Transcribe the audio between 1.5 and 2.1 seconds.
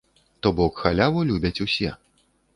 усе.